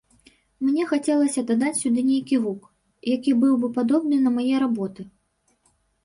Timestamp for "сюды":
1.81-2.01